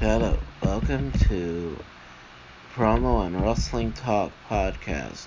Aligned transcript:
Hello, 0.00 0.38
welcome 0.62 1.10
to 1.28 1.76
Promo 2.72 3.26
and 3.26 3.42
Wrestling 3.42 3.90
Talk 3.90 4.30
podcast, 4.48 5.26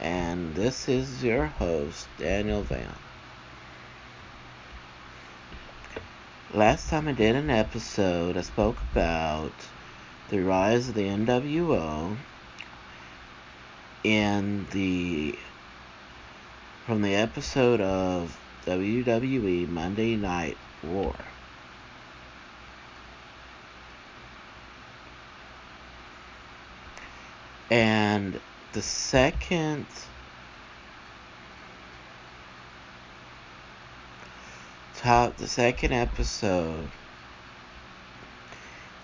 and 0.00 0.54
this 0.54 0.88
is 0.88 1.24
your 1.24 1.46
host, 1.46 2.06
Daniel 2.16 2.62
Van. 2.62 2.94
Last 6.54 6.88
time 6.88 7.08
I 7.08 7.12
did 7.14 7.34
an 7.34 7.50
episode, 7.50 8.36
I 8.36 8.42
spoke 8.42 8.76
about 8.92 9.50
the 10.30 10.38
rise 10.38 10.88
of 10.88 10.94
the 10.94 11.08
NWO 11.08 12.16
in 14.04 14.68
the 14.70 15.36
from 16.86 17.02
the 17.02 17.16
episode 17.16 17.80
of 17.80 18.38
WWE 18.66 19.68
Monday 19.68 20.14
Night 20.14 20.56
War. 20.84 21.12
And 27.70 28.38
the 28.76 28.82
second 28.82 29.86
top 34.94 35.34
the 35.38 35.48
second 35.48 35.94
episode 35.94 36.86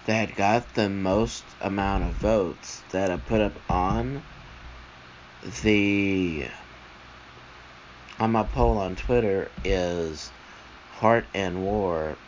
that 0.04 0.36
got 0.36 0.74
the 0.74 0.90
most 0.90 1.42
amount 1.62 2.04
of 2.04 2.10
votes 2.16 2.82
that 2.90 3.10
I 3.10 3.16
put 3.16 3.40
up 3.40 3.54
on 3.70 4.22
the 5.62 6.44
on 8.20 8.32
my 8.32 8.42
poll 8.42 8.76
on 8.76 8.94
Twitter 8.94 9.50
is 9.64 10.30
Hart 10.96 11.24
and 11.32 11.64
War, 11.64 12.18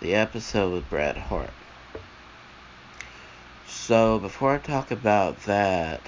the 0.00 0.14
episode 0.14 0.72
with 0.72 0.88
Bret 0.88 1.18
Hart. 1.18 1.50
So 3.68 4.18
before 4.18 4.54
I 4.54 4.58
talk 4.58 4.90
about 4.90 5.42
that, 5.42 6.00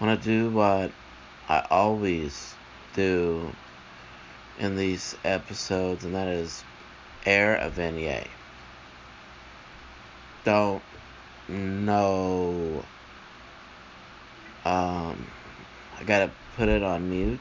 want 0.00 0.22
to 0.22 0.28
do 0.28 0.50
what 0.50 0.90
I 1.48 1.66
always 1.70 2.54
do 2.94 3.50
in 4.58 4.76
these 4.76 5.14
episodes, 5.24 6.04
and 6.04 6.14
that 6.14 6.28
is 6.28 6.64
air 7.26 7.56
a 7.56 7.68
vignette. 7.68 8.28
Don't 10.44 10.82
know. 11.48 12.82
Um, 14.64 15.26
I 15.98 16.04
gotta 16.04 16.30
put 16.56 16.68
it 16.68 16.82
on 16.82 17.10
mute. 17.10 17.40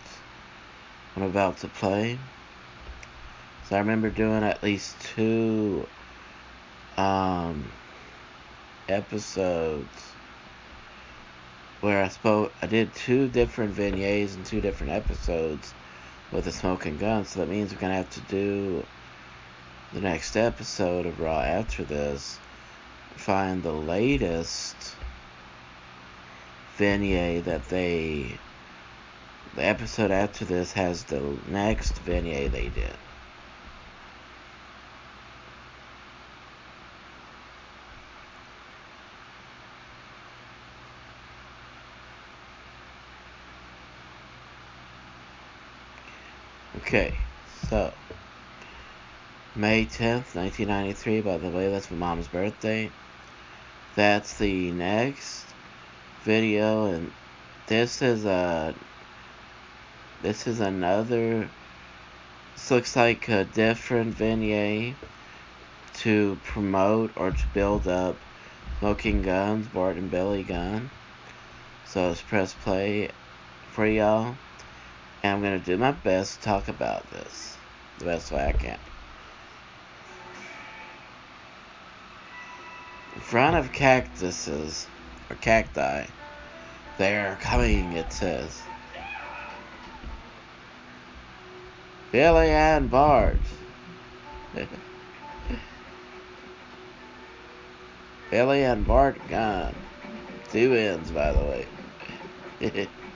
I'm 1.15 1.23
about 1.23 1.57
to 1.59 1.67
play. 1.67 2.19
So 3.67 3.75
I 3.75 3.79
remember 3.79 4.09
doing 4.09 4.43
at 4.43 4.63
least 4.63 4.99
two 5.15 5.85
um, 6.97 7.71
episodes 8.87 10.08
where 11.81 12.03
I 12.03 12.09
spoke. 12.09 12.53
I 12.61 12.67
did 12.67 12.93
two 12.93 13.27
different 13.27 13.71
vignettes 13.71 14.35
and 14.35 14.45
two 14.45 14.61
different 14.61 14.91
episodes 14.93 15.73
with 16.31 16.45
the 16.45 16.51
smoking 16.51 16.97
gun. 16.97 17.25
So 17.25 17.39
that 17.39 17.49
means 17.49 17.73
we're 17.73 17.79
gonna 17.79 17.95
have 17.95 18.09
to 18.11 18.21
do 18.21 18.83
the 19.93 20.01
next 20.01 20.35
episode 20.35 21.05
of 21.05 21.19
Raw 21.19 21.41
after 21.41 21.83
this. 21.83 22.37
Find 23.15 23.63
the 23.63 23.71
latest 23.73 24.75
vignette 26.77 27.45
that 27.45 27.67
they. 27.69 28.37
The 29.55 29.63
episode 29.63 30.11
after 30.11 30.45
this 30.45 30.71
has 30.73 31.03
the 31.05 31.21
next 31.49 31.97
vignette 31.99 32.51
they 32.51 32.69
did. 32.69 33.08
Okay, 46.89 47.13
so 47.69 47.93
May 49.55 49.85
10th, 49.85 50.33
1993, 50.33 51.21
by 51.21 51.37
the 51.37 51.51
way, 51.51 51.69
that's 51.69 51.91
my 51.91 51.97
mom's 51.97 52.27
birthday. 52.27 52.89
That's 53.95 54.39
the 54.39 54.71
next 54.71 55.45
video, 56.23 56.85
and 56.85 57.11
this 57.67 58.01
is 58.01 58.25
a 58.25 58.73
this 60.23 60.47
is 60.47 60.61
another. 60.61 61.47
This 62.55 62.71
looks 62.71 62.95
like 62.95 63.29
a 63.29 63.43
different 63.43 64.15
vignette 64.15 64.95
to 65.97 66.39
promote 66.43 67.11
or 67.15 67.29
to 67.29 67.47
build 67.53 67.87
up 67.87 68.15
Smoking 68.79 69.21
Gunns, 69.21 69.67
Bart 69.67 69.95
and 69.95 70.09
Billy 70.09 70.41
Gunn. 70.41 70.89
So 71.85 72.07
let's 72.07 72.23
press 72.23 72.55
play 72.63 73.11
for 73.73 73.85
y'all. 73.85 74.33
And 75.23 75.33
I'm 75.33 75.41
going 75.41 75.59
to 75.59 75.65
do 75.65 75.77
my 75.77 75.91
best 75.91 76.39
to 76.39 76.45
talk 76.45 76.67
about 76.67 77.09
this 77.11 77.57
the 77.99 78.05
best 78.05 78.31
way 78.31 78.47
I 78.47 78.53
can. 78.53 78.79
In 83.15 83.21
front 83.21 83.57
of 83.57 83.71
cactuses, 83.73 84.87
or 85.29 85.35
cacti, 85.37 86.05
they're 86.97 87.37
coming, 87.41 87.93
it 87.93 88.11
says. 88.13 88.61
Billy 92.11 92.49
and 92.49 92.89
Bart. 92.89 93.37
Billy 98.31 98.63
and 98.63 98.87
Bart 98.87 99.17
Gunn. 99.27 99.75
Two 100.51 100.73
ends, 100.73 101.11
by 101.11 101.33
the 101.33 101.65
way. 102.61 102.87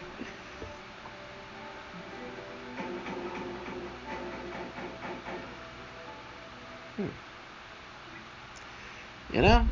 Hmm. 6.98 7.08
You 9.31 9.42
know, 9.42 9.68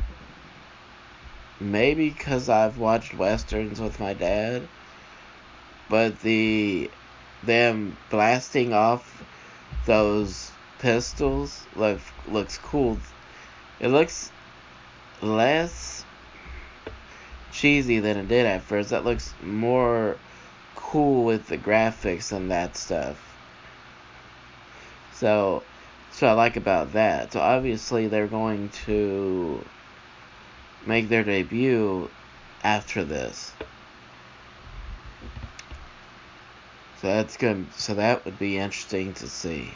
maybe 1.60 2.10
because 2.10 2.48
I've 2.48 2.78
watched 2.78 3.14
westerns 3.14 3.80
with 3.80 4.00
my 4.00 4.12
dad, 4.12 4.66
but 5.88 6.20
the 6.20 6.90
them 7.44 7.96
blasting 8.10 8.72
off 8.72 9.24
those 9.86 10.50
pistols 10.78 11.64
look 11.76 12.00
looks 12.28 12.58
cool. 12.58 12.98
It 13.78 13.88
looks 13.88 14.30
less 15.20 16.04
cheesy 17.52 18.00
than 18.00 18.16
it 18.16 18.28
did 18.28 18.46
at 18.46 18.62
first. 18.62 18.90
That 18.90 19.04
looks 19.04 19.32
more 19.42 20.16
cool 20.74 21.24
with 21.24 21.46
the 21.46 21.58
graphics 21.58 22.32
and 22.32 22.50
that 22.50 22.76
stuff. 22.76 23.18
So 25.14 25.62
so 26.22 26.28
I 26.28 26.34
like 26.34 26.56
about 26.56 26.92
that. 26.92 27.32
So 27.32 27.40
obviously 27.40 28.06
they're 28.06 28.28
going 28.28 28.68
to 28.86 29.60
make 30.86 31.08
their 31.08 31.24
debut 31.24 32.08
after 32.62 33.02
this. 33.02 33.50
So 37.00 37.08
that's 37.08 37.36
good. 37.36 37.66
So 37.72 37.94
that 37.94 38.24
would 38.24 38.38
be 38.38 38.56
interesting 38.56 39.12
to 39.14 39.26
see. 39.26 39.68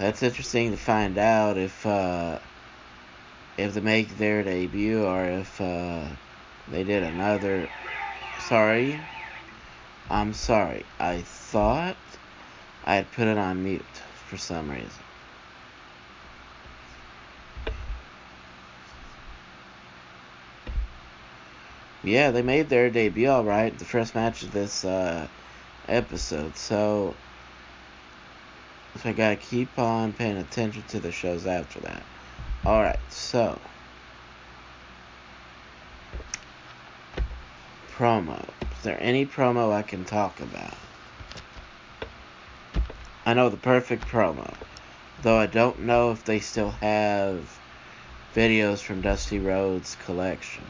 That's 0.00 0.24
interesting 0.24 0.72
to 0.72 0.76
find 0.76 1.16
out 1.16 1.58
if 1.58 1.86
uh, 1.86 2.40
if 3.56 3.74
they 3.74 3.80
make 3.80 4.18
their 4.18 4.42
debut 4.42 5.04
or 5.04 5.26
if 5.26 5.60
uh, 5.60 6.08
they 6.70 6.84
did 6.84 7.02
another. 7.02 7.68
Sorry. 8.46 8.98
I'm 10.08 10.32
sorry. 10.32 10.84
I 10.98 11.22
thought 11.22 11.96
I 12.84 12.96
had 12.96 13.12
put 13.12 13.28
it 13.28 13.38
on 13.38 13.62
mute 13.62 13.84
for 14.28 14.36
some 14.36 14.70
reason. 14.70 14.90
Yeah, 22.02 22.30
they 22.30 22.42
made 22.42 22.70
their 22.70 22.88
debut 22.88 23.28
alright, 23.28 23.78
the 23.78 23.84
first 23.84 24.14
match 24.14 24.42
of 24.42 24.52
this 24.52 24.86
uh, 24.86 25.28
episode, 25.86 26.56
so, 26.56 27.14
so 28.96 29.08
I 29.08 29.12
gotta 29.12 29.36
keep 29.36 29.78
on 29.78 30.14
paying 30.14 30.38
attention 30.38 30.82
to 30.88 30.98
the 30.98 31.12
shows 31.12 31.46
after 31.46 31.78
that. 31.80 32.02
Alright, 32.64 33.00
so. 33.10 33.58
Promo. 38.00 38.42
Is 38.78 38.82
there 38.82 38.96
any 38.98 39.26
promo 39.26 39.74
I 39.74 39.82
can 39.82 40.06
talk 40.06 40.40
about? 40.40 40.72
I 43.26 43.34
know 43.34 43.50
the 43.50 43.58
perfect 43.58 44.06
promo, 44.06 44.54
though 45.20 45.36
I 45.36 45.44
don't 45.44 45.80
know 45.80 46.10
if 46.10 46.24
they 46.24 46.40
still 46.40 46.70
have 46.70 47.58
videos 48.34 48.80
from 48.80 49.02
Dusty 49.02 49.38
Rhodes' 49.38 49.98
collection. 50.02 50.64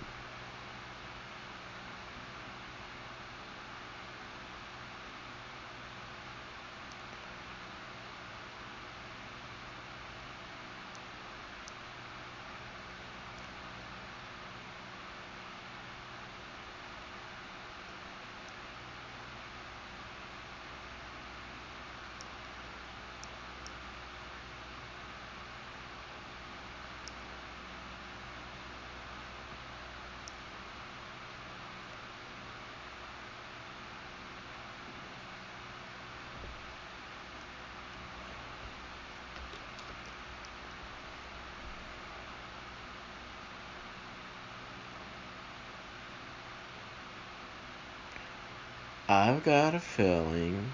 I've 49.11 49.43
got 49.43 49.75
a 49.75 49.81
feeling 49.81 50.71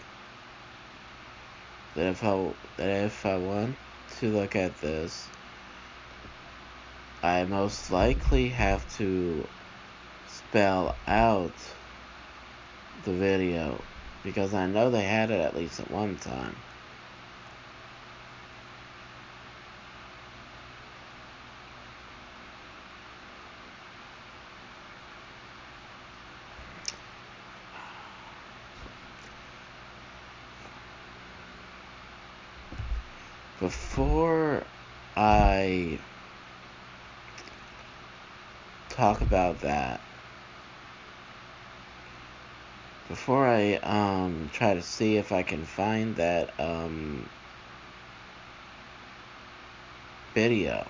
that 1.95 2.05
if 2.09 2.23
I 2.23 2.53
that 2.77 3.05
if 3.05 3.25
I 3.25 3.39
want 3.39 3.77
to 4.19 4.29
look 4.29 4.55
at 4.55 4.79
this, 4.83 5.27
I 7.23 7.45
most 7.45 7.91
likely 7.91 8.51
have 8.51 8.87
to 8.99 9.49
spell 10.29 10.97
out 11.07 11.55
the 13.07 13.15
video 13.15 13.81
because 14.23 14.53
I 14.53 14.67
know 14.67 14.91
they 14.91 15.05
had 15.05 15.31
it 15.31 15.41
at 15.41 15.57
least 15.57 15.81
at 15.81 15.91
one 15.91 16.19
time. 16.19 16.57
Before 33.59 34.63
I 35.17 35.99
talk 38.97 39.21
about 39.21 39.61
that, 39.61 40.01
before 43.09 43.47
I 43.47 43.75
um, 43.75 44.49
try 44.55 44.73
to 44.73 44.83
see 44.83 45.17
if 45.17 45.33
I 45.33 45.43
can 45.43 45.65
find 45.65 46.17
that 46.17 46.59
um, 46.59 47.29
video, 50.35 50.87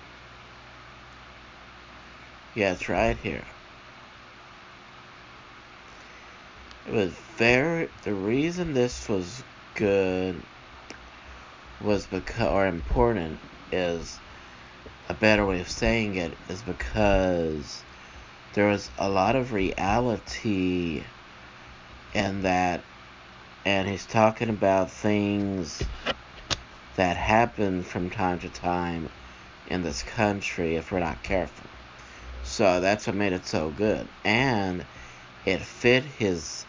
yeah, 2.55 2.71
it's 2.71 2.87
right 2.87 3.17
here. 3.17 3.43
It 6.87 6.93
was 6.93 7.11
very, 7.35 7.89
the 8.03 8.13
reason 8.13 8.73
this 8.73 9.09
was 9.09 9.43
good 9.75 10.41
was 11.83 12.07
because, 12.07 12.47
or 12.47 12.65
important, 12.65 13.37
is 13.73 14.17
a 15.09 15.13
better 15.13 15.45
way 15.45 15.59
of 15.59 15.69
saying 15.69 16.15
it, 16.15 16.37
is 16.49 16.61
because 16.61 17.83
there 18.57 18.69
was 18.69 18.89
a 18.97 19.07
lot 19.07 19.35
of 19.35 19.53
reality 19.53 21.03
in 22.15 22.41
that, 22.41 22.83
and 23.65 23.87
he's 23.87 24.07
talking 24.07 24.49
about 24.49 24.89
things 24.89 25.83
that 26.95 27.15
happen 27.15 27.83
from 27.83 28.09
time 28.09 28.39
to 28.39 28.49
time 28.49 29.07
in 29.67 29.83
this 29.83 30.01
country 30.01 30.75
if 30.75 30.91
we're 30.91 30.99
not 30.99 31.21
careful. 31.21 31.67
So 32.41 32.81
that's 32.81 33.05
what 33.05 33.15
made 33.15 33.33
it 33.33 33.45
so 33.45 33.69
good. 33.69 34.07
And 34.25 34.83
it 35.45 35.59
fit 35.61 36.03
his 36.03 36.65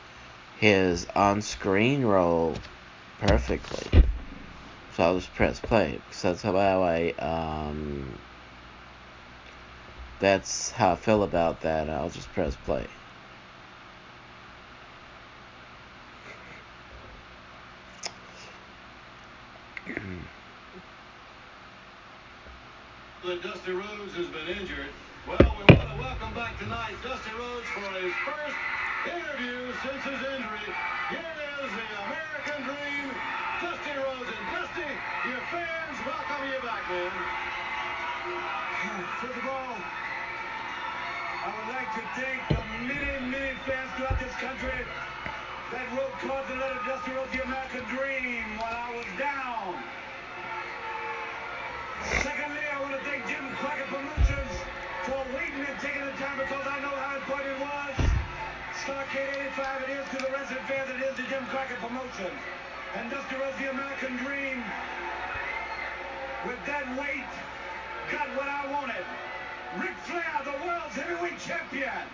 his 0.56 1.06
on-screen 1.16 2.04
role 2.04 2.54
perfectly. 3.16 4.02
So 4.92 5.04
I'll 5.04 5.18
just 5.20 5.34
press 5.34 5.58
play 5.58 5.98
because 6.06 6.20
that's 6.20 6.42
how 6.42 6.54
I 6.54 7.12
um 7.12 8.18
that's 10.18 10.70
how 10.70 10.92
I 10.92 10.96
feel 10.96 11.22
about 11.22 11.60
that. 11.62 11.90
I'll 11.90 12.10
just 12.10 12.32
press 12.32 12.56
play. 12.56 12.98
Country 44.48 44.80
that 45.76 45.84
wrote 45.92 46.16
cards 46.24 46.48
and 46.48 46.56
letters 46.56 46.80
Dusty 46.88 47.12
Rhodes, 47.12 47.28
the 47.36 47.44
American 47.44 47.84
Dream, 47.92 48.56
while 48.56 48.72
I 48.72 48.96
was 48.96 49.04
down. 49.20 49.76
Secondly, 52.24 52.64
I 52.64 52.80
want 52.80 52.96
to 52.96 53.02
thank 53.04 53.28
Jim 53.28 53.44
Crockett 53.60 53.92
Promotions 53.92 54.52
for 55.04 55.20
waiting 55.36 55.68
and 55.68 55.76
taking 55.84 56.00
the 56.00 56.16
time 56.16 56.40
because 56.40 56.64
I 56.64 56.80
know 56.80 56.96
how 56.96 57.20
important 57.20 57.44
it 57.44 57.60
was. 57.60 57.92
Starrcade 58.88 59.52
85 59.52 59.84
it 59.84 59.90
is 60.00 60.06
to 60.16 60.18
the 60.24 60.30
wrestling 60.32 60.64
fans, 60.64 60.88
it 60.96 61.00
is 61.04 61.14
to 61.20 61.24
Jim 61.28 61.44
Crockett 61.52 61.76
Promotions. 61.84 62.40
And 62.96 63.12
Dusty 63.12 63.36
Rhodes, 63.36 63.60
the 63.60 63.68
American 63.68 64.16
Dream, 64.24 64.64
with 66.48 66.60
that 66.64 66.88
weight, 66.96 67.32
got 68.08 68.32
what 68.32 68.48
I 68.48 68.64
wanted. 68.72 69.04
Ric 69.76 69.92
Flair, 70.08 70.40
the 70.40 70.56
world's 70.64 70.96
heavyweight 70.96 71.36
champion. 71.36 72.08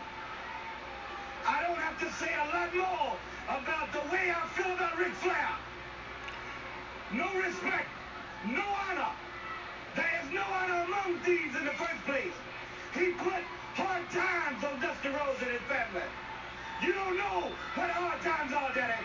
I 1.47 1.63
don't 1.63 1.77
have 1.77 1.99
to 2.01 2.09
say 2.17 2.33
a 2.33 2.47
lot 2.57 2.75
more 2.75 3.17
about 3.53 3.93
the 3.93 4.01
way 4.09 4.33
I 4.33 4.49
feel 4.57 4.73
about 4.73 4.99
Ric 4.99 5.13
Flair. 5.21 5.53
No 7.13 7.29
respect, 7.37 7.89
no 8.49 8.65
honor. 8.65 9.13
There 9.95 10.21
is 10.25 10.33
no 10.33 10.43
honor 10.43 10.85
among 10.89 11.21
thieves 11.21 11.55
in 11.57 11.65
the 11.65 11.77
first 11.77 12.01
place. 12.07 12.33
He 12.95 13.13
put 13.13 13.45
hard 13.77 14.09
times 14.11 14.65
on 14.65 14.81
Dusty 14.81 15.09
Rhodes 15.09 15.43
and 15.43 15.53
his 15.53 15.63
family. 15.69 16.09
You 16.83 16.93
don't 16.93 17.17
know 17.17 17.53
what 17.77 17.91
hard 17.91 18.21
times 18.23 18.53
are, 18.53 18.73
Daddy. 18.75 19.05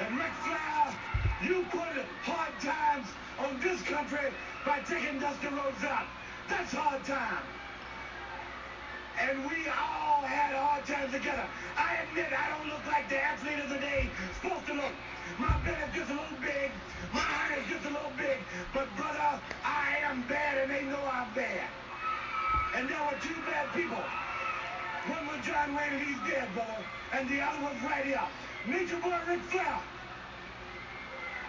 And 0.00 0.16
Ric 0.16 0.30
Flair, 0.46 0.94
you 1.42 1.66
put 1.74 1.90
hard 2.22 2.54
times 2.62 3.06
on 3.42 3.58
this 3.58 3.82
country 3.82 4.30
by 4.64 4.78
taking 4.86 5.18
Dusty 5.18 5.50
Rhodes 5.50 5.82
out. 5.82 6.06
That's 6.48 6.70
hard 6.70 7.02
time. 7.02 7.42
And 9.18 9.42
we 9.50 9.66
all 9.66 10.22
had 10.22 10.54
hard 10.54 10.86
times 10.86 11.10
together. 11.10 11.42
I 11.74 11.98
admit 12.06 12.30
I 12.30 12.46
don't 12.54 12.70
look 12.70 12.86
like 12.86 13.10
the 13.10 13.18
athlete 13.18 13.58
of 13.58 13.70
the 13.74 13.82
day 13.82 14.06
supposed 14.38 14.70
to 14.70 14.74
look. 14.78 14.94
My 15.42 15.50
belly's 15.66 15.90
just 15.90 16.10
a 16.10 16.14
little 16.14 16.38
big. 16.38 16.70
My 17.10 17.26
heart 17.26 17.58
is 17.58 17.66
just 17.66 17.82
a 17.82 17.90
little 17.90 18.14
big. 18.14 18.38
But 18.70 18.86
brother, 18.94 19.42
I 19.66 19.98
am 20.06 20.22
bad 20.30 20.62
and 20.62 20.70
they 20.70 20.86
know 20.86 21.02
I'm 21.10 21.26
bad. 21.34 21.66
And 22.78 22.86
there 22.86 23.02
were 23.02 23.18
two 23.18 23.34
bad 23.50 23.66
people. 23.74 23.98
One 25.10 25.26
was 25.26 25.42
John 25.42 25.74
Wayne 25.74 25.98
and 25.98 26.06
he's 26.06 26.22
dead, 26.30 26.46
brother. 26.54 26.78
And 27.10 27.26
the 27.26 27.42
other 27.42 27.58
was 27.66 27.78
right 27.82 28.06
here. 28.06 28.22
Nature 28.66 28.98
Boy 28.98 29.16
Ric 29.28 29.40
Flair. 29.42 29.78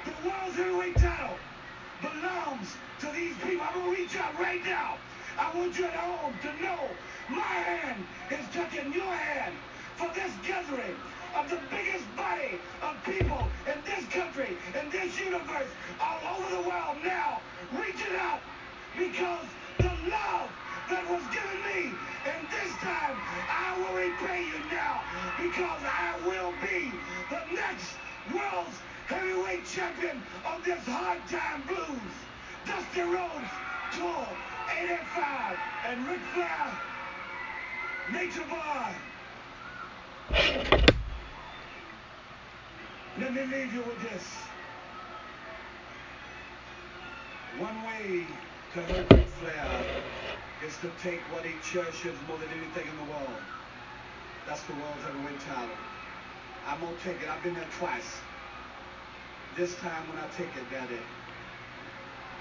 The 0.05 0.29
world's 0.29 0.55
heavyweight 0.55 0.95
title 0.95 1.35
belongs 2.01 2.75
to 2.99 3.07
these 3.13 3.35
people. 3.43 3.65
I'm 3.67 3.73
gonna 3.73 3.91
reach 3.91 4.15
out 4.15 4.39
right 4.39 4.63
now. 4.63 4.95
I 5.37 5.51
want 5.57 5.77
you 5.77 5.85
at 5.85 5.93
home 5.93 6.33
to 6.41 6.63
know 6.63 6.79
my 7.29 7.41
hand 7.41 8.05
is 8.31 8.45
touching 8.53 8.93
your 8.93 9.11
hand 9.11 9.55
for 9.97 10.07
this 10.13 10.31
gathering 10.45 10.95
of 11.35 11.49
the 11.49 11.59
biggest 11.69 12.05
body 12.15 12.59
of 12.81 12.95
people 13.03 13.47
in 13.67 13.79
this 13.83 14.05
country, 14.13 14.57
in 14.79 14.89
this 14.89 15.19
universe, 15.19 15.69
all 15.99 16.19
over 16.37 16.55
the 16.55 16.69
world 16.69 16.97
now. 17.03 17.41
Reach 17.73 18.01
it 18.01 18.15
out 18.19 18.39
because 18.97 19.45
the 19.77 19.91
love 20.09 20.49
that 20.89 21.05
was 21.07 21.21
given 21.29 21.59
me, 21.69 21.93
and 22.25 22.41
this 22.49 22.73
time 22.81 23.15
I 23.45 23.77
will 23.77 23.93
repay 23.93 24.41
you 24.41 24.57
now 24.73 25.05
because 25.37 25.81
I 25.85 26.17
will 26.25 26.53
be 26.65 26.89
the 27.29 27.41
next 27.53 27.93
world's 28.33 28.77
heavyweight 29.05 29.65
champion 29.65 30.21
of 30.45 30.65
this 30.65 30.81
hard 30.85 31.21
time 31.29 31.61
blues. 31.67 32.13
Dusty 32.65 33.01
Rhodes 33.01 33.53
Tour 33.93 34.27
85 34.81 35.57
and 35.85 36.07
Ric 36.07 36.19
Flair, 36.33 36.79
Nature 38.11 38.45
Boy. 38.49 38.89
Let 43.19 43.33
me 43.33 43.41
leave 43.45 43.73
you 43.73 43.81
with 43.81 44.01
this. 44.09 44.25
One 47.59 47.83
way 47.83 48.25
to 48.73 48.81
hurt 48.81 49.11
Ric 49.11 49.27
Flair 49.27 50.28
is 50.65 50.75
to 50.83 50.91
take 51.01 51.21
what 51.31 51.45
he 51.45 51.55
cherishes 51.63 52.15
more 52.27 52.37
than 52.37 52.49
anything 52.51 52.83
in 52.83 52.97
the 52.99 53.07
world. 53.11 53.39
That's 54.45 54.61
the 54.63 54.73
world's 54.73 55.03
heavyweight 55.07 55.39
title. 55.47 55.79
I'm 56.67 56.81
gonna 56.81 56.95
take 57.03 57.21
it. 57.23 57.29
I've 57.29 57.41
been 57.43 57.55
there 57.55 57.71
twice. 57.79 58.19
This 59.55 59.75
time 59.79 60.03
when 60.09 60.19
I 60.19 60.27
take 60.35 60.51
it, 60.51 60.67
Daddy, 60.69 60.99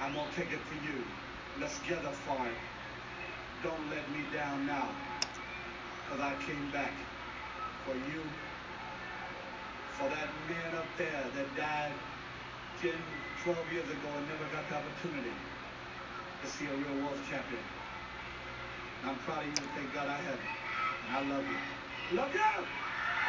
I'm 0.02 0.14
gonna 0.14 0.30
take 0.34 0.50
it 0.50 0.58
for 0.66 0.74
you. 0.82 0.98
Let's 1.60 1.78
gather 1.86 2.10
for 2.26 2.38
it. 2.46 2.58
Don't 3.62 3.90
let 3.90 4.02
me 4.10 4.26
down 4.34 4.66
now. 4.66 4.88
Cause 6.10 6.20
I 6.20 6.34
came 6.42 6.70
back 6.72 6.92
for 7.84 7.94
you, 7.94 8.22
for 9.98 10.08
that 10.08 10.28
man 10.48 10.74
up 10.74 10.86
there 10.96 11.24
that 11.36 11.56
died 11.56 11.92
10, 12.82 12.92
12 13.44 13.72
years 13.72 13.84
ago 13.84 14.08
and 14.16 14.26
never 14.28 14.44
got 14.50 14.68
the 14.70 14.76
opportunity 14.76 15.34
to 16.42 16.46
see 16.48 16.66
a 16.66 16.74
real 16.74 17.04
world 17.04 17.18
champion. 17.28 17.77
And 19.08 19.16
I'm 19.16 19.24
proud 19.24 19.40
of 19.40 19.46
you. 19.46 19.54
Thank 19.74 19.94
God 19.94 20.06
I 20.06 20.16
have 20.16 20.34
you. 20.34 20.50
And 21.08 21.16
I 21.16 21.34
love 21.34 21.44
you. 21.48 22.16
Love 22.18 22.34
you! 22.34 22.40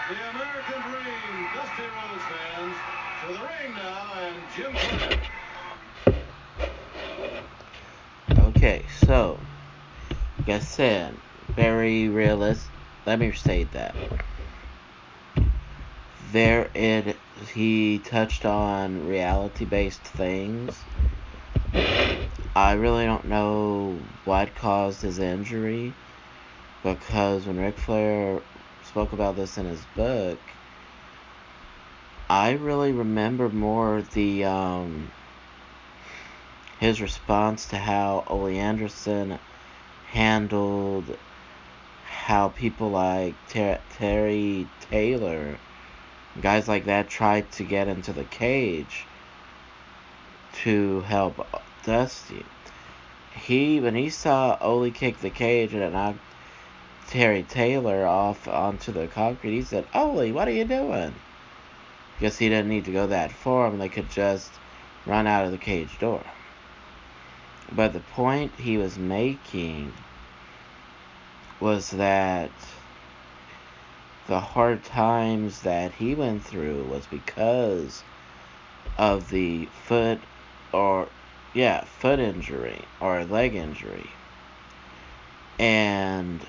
The 0.10 0.30
American 0.30 0.82
Dream, 0.82 1.48
Dusty 1.56 1.84
Rhodes 1.84 2.26
fans, 2.28 2.76
to 3.22 3.28
the 3.32 3.40
ring 3.40 3.72
now, 3.78 4.12
and 4.18 4.36
Jim 4.58 4.74
Cornette. 4.74 5.16
Okay, 8.50 8.84
so, 9.08 9.38
like 10.40 10.50
I 10.50 10.60
said, 10.60 11.14
very 11.56 12.10
realistic. 12.10 12.70
Let 13.06 13.20
me 13.20 13.32
state 13.32 13.72
that. 13.72 13.96
There, 16.34 16.68
it 16.76 17.16
he 17.54 18.00
touched 18.00 18.46
on 18.46 19.08
reality-based 19.08 20.02
things. 20.02 20.78
I 22.56 22.74
really 22.74 23.06
don't 23.06 23.26
know 23.26 24.00
what 24.26 24.56
caused 24.56 25.02
his 25.02 25.20
injury 25.20 25.94
because 26.84 27.46
when 27.46 27.60
Ric 27.60 27.78
Flair 27.78 28.42
spoke 28.84 29.14
about 29.14 29.36
this 29.36 29.58
in 29.58 29.66
his 29.66 29.82
book, 29.96 30.40
I 32.30 32.52
really 32.52 32.92
remember 32.92 33.50
more 33.50 34.04
the 34.14 34.46
um, 34.46 35.12
his 36.80 37.02
response 37.02 37.66
to 37.68 37.78
how 37.78 38.24
Ole 38.28 38.48
Anderson 38.48 39.40
handled 40.08 41.18
how 42.06 42.50
people 42.50 42.90
like 42.90 43.36
Ter- 43.50 43.80
Terry 43.92 44.68
Taylor, 44.90 45.58
guys 46.42 46.68
like 46.68 46.86
that, 46.86 47.10
tried 47.10 47.52
to 47.54 47.64
get 47.64 47.88
into 47.88 48.14
the 48.14 48.24
cage 48.24 49.06
to 50.64 51.02
help 51.02 51.48
Dusty. 51.90 52.46
He 53.34 53.80
when 53.80 53.96
he 53.96 54.12
saw 54.12 54.60
Ole 54.62 54.92
kick 54.92 55.22
the 55.22 55.32
cage 55.32 55.74
and 55.74 55.82
it 55.82 55.92
knocked 55.92 56.20
Terry 57.08 57.42
Taylor 57.42 58.06
off 58.06 58.48
onto 58.48 58.92
the 58.92 59.08
concrete, 59.08 59.56
he 59.56 59.64
said, 59.64 59.88
"Ole, 59.96 60.32
what 60.32 60.48
are 60.48 60.52
you 60.52 60.66
doing?" 60.66 61.16
Because 62.14 62.38
he 62.38 62.48
didn't 62.48 62.70
need 62.70 62.86
to 62.86 62.92
go 62.92 63.08
that 63.08 63.32
far, 63.32 63.66
and 63.66 63.82
they 63.82 63.90
could 63.90 64.12
just 64.12 64.52
run 65.08 65.26
out 65.26 65.46
of 65.46 65.52
the 65.52 65.58
cage 65.58 65.98
door. 65.98 66.22
But 67.72 67.94
the 67.94 68.02
point 68.02 68.52
he 68.60 68.78
was 68.78 69.00
making 69.00 69.92
was 71.60 71.90
that 71.90 72.52
the 74.28 74.40
hard 74.40 74.84
times 74.84 75.62
that 75.62 75.94
he 75.94 76.14
went 76.14 76.44
through 76.44 76.84
was 76.84 77.08
because 77.08 78.04
of 78.96 79.32
the 79.32 79.66
foot 79.88 80.20
or 80.72 81.08
yeah, 81.60 81.84
foot 81.84 82.20
injury 82.20 82.80
or 83.02 83.26
leg 83.26 83.54
injury. 83.54 84.10
And 85.60 86.40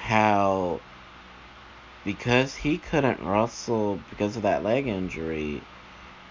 how 0.00 0.80
because 2.04 2.56
he 2.56 2.78
couldn't 2.78 3.24
wrestle 3.24 4.00
because 4.10 4.34
of 4.36 4.42
that 4.42 4.64
leg 4.64 4.88
injury, 4.88 5.62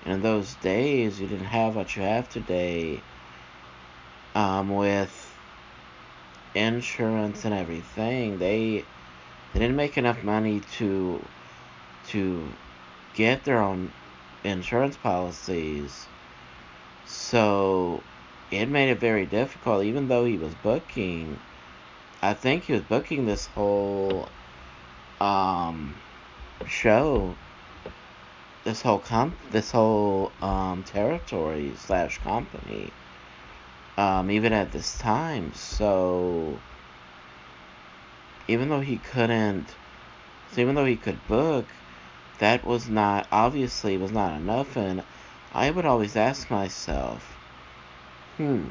and 0.04 0.16
in 0.16 0.22
those 0.22 0.54
days 0.56 1.22
you 1.22 1.28
didn't 1.28 1.46
have 1.46 1.78
what 1.78 1.96
you 1.96 2.01
have 2.01 2.30
today 2.30 3.00
um, 4.36 4.75
with 4.75 5.34
insurance 6.54 7.46
and 7.46 7.54
everything. 7.54 8.38
They 8.38 8.84
they 9.54 9.60
didn't 9.62 9.78
make 9.78 9.98
enough 9.98 10.22
money 10.25 10.60
to 10.78 11.24
to 12.08 12.50
get 13.13 13.46
their 13.46 13.62
own 13.62 13.94
insurance 14.44 14.98
policies. 14.98 16.06
So 17.12 18.04
it 18.51 18.70
made 18.70 18.92
it 18.92 19.00
very 19.00 19.25
difficult, 19.25 19.84
even 19.84 20.08
though 20.08 20.25
he 20.25 20.38
was 20.38 20.54
booking. 20.56 21.39
I 22.22 22.36
think 22.36 22.63
he 22.63 22.74
was 22.74 22.84
booking 22.84 23.25
this 23.25 23.48
whole 23.48 24.30
um, 25.20 25.96
show, 26.68 27.36
this 28.63 28.84
whole 28.84 29.00
comp, 29.00 29.36
this 29.50 29.72
whole 29.72 30.32
um, 30.42 30.84
territory 30.84 31.74
slash 31.78 32.20
company, 32.20 32.92
um, 33.98 34.30
even 34.30 34.54
at 34.54 34.72
this 34.72 34.98
time. 35.00 35.51
So 35.54 36.60
even 38.48 38.70
though 38.70 38.82
he 38.82 38.98
couldn't, 38.98 39.75
so 40.51 40.62
even 40.62 40.75
though 40.75 40.86
he 40.86 40.96
could 40.96 41.28
book, 41.28 41.66
that 42.38 42.63
was 42.66 42.88
not 42.88 43.28
obviously 43.32 43.98
was 43.98 44.12
not 44.12 44.39
enough. 44.39 44.78
And 44.78 45.04
I 45.53 45.72
would 45.72 45.86
always 45.86 46.15
ask 46.15 46.50
myself, 46.51 47.24
hmm, 48.38 48.65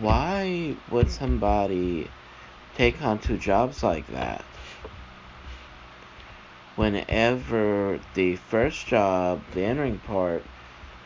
why 0.00 0.76
would 0.90 1.10
somebody 1.10 2.10
take 2.76 3.02
on 3.02 3.18
two 3.18 3.38
jobs 3.38 3.82
like 3.82 4.06
that? 4.08 4.44
whenever 6.80 8.00
the 8.14 8.34
first 8.36 8.86
job, 8.86 9.42
the 9.52 9.62
entering 9.62 9.98
part, 9.98 10.42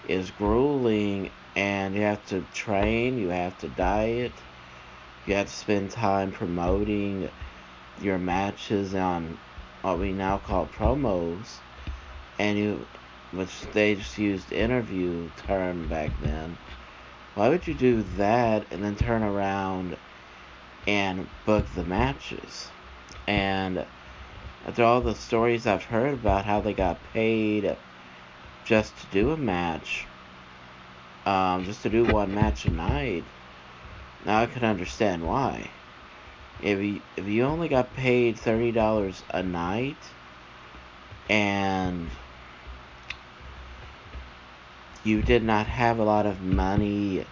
is 0.07 0.31
grueling 0.31 1.29
and 1.57 1.97
you 1.97 2.01
have 2.03 2.25
to 2.29 2.41
train, 2.55 3.19
you 3.19 3.29
have 3.29 3.59
to 3.59 3.67
diet, 3.67 4.31
you 5.27 5.35
have 5.35 5.47
to 5.47 5.53
spend 5.53 5.91
time 5.91 6.31
promoting 6.31 7.29
your 8.01 8.19
matches 8.19 8.95
on 8.95 9.37
what 9.83 9.99
we 9.99 10.13
now 10.13 10.39
call 10.39 10.67
promos, 10.67 11.59
and 12.39 12.57
you, 12.57 12.87
which 13.37 13.61
they 13.73 13.95
just 13.95 14.19
used 14.19 14.53
interview 14.53 15.29
term 15.47 15.89
back 15.89 16.11
then. 16.21 16.57
Why 17.35 17.49
would 17.49 17.67
you 17.67 17.75
do 17.75 18.03
that 18.17 18.65
and 18.71 18.85
then 18.85 18.97
turn 18.97 19.23
around 19.23 19.97
and 20.87 21.27
book 21.45 21.67
the 21.75 21.85
matches? 21.85 22.69
And 23.27 23.85
after 24.67 24.85
all 24.85 25.01
the 25.01 25.15
stories 25.15 25.67
I've 25.67 25.85
heard 25.85 26.15
about 26.15 26.45
how 26.45 26.61
they 26.61 26.75
got 26.75 26.99
paid 27.13 27.77
just 28.65 28.97
to 28.99 29.07
do 29.09 29.33
a 29.33 29.37
match, 29.37 30.07
um, 31.27 31.65
just 31.65 31.83
to 31.83 31.91
do 31.91 32.05
one 32.05 32.35
match 32.35 32.65
a 32.67 32.71
night, 32.71 33.25
now 34.25 34.43
I 34.43 34.47
can 34.47 34.65
understand 34.65 35.27
why. 35.27 35.71
If 36.63 36.81
you 36.81 37.01
if 37.17 37.27
you 37.27 37.43
only 37.45 37.69
got 37.69 37.95
paid 37.95 38.39
thirty 38.39 38.73
dollars 38.73 39.23
a 39.31 39.43
night, 39.43 39.97
and 41.29 42.09
you 45.05 45.23
did 45.23 45.43
not 45.43 45.67
have 45.67 45.99
a 45.99 46.05
lot 46.05 46.27
of 46.27 46.43
money 46.43 47.25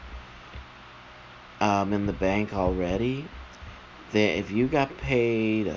um, 1.60 1.92
in 1.92 2.06
the 2.06 2.12
bank 2.12 2.52
already, 2.52 3.26
then 4.12 4.38
if 4.38 4.50
you 4.50 4.66
got 4.66 4.96
paid 4.98 5.74